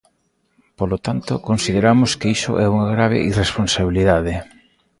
Polo 0.79 0.97
tanto, 1.07 1.33
consideramos 1.49 2.11
que 2.19 2.31
iso 2.37 2.51
é 2.65 2.65
unha 2.73 2.87
grave 2.95 3.19
irresponsabilidade. 3.29 4.33